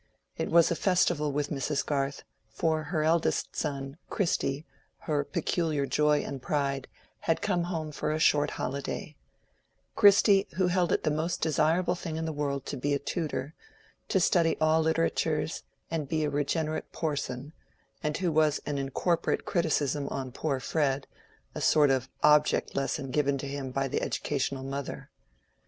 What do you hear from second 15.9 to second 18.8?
and be a regenerate Porson, and who was an